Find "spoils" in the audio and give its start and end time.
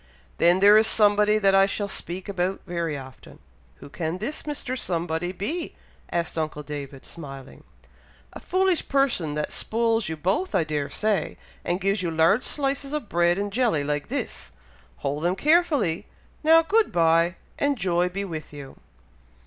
9.51-10.09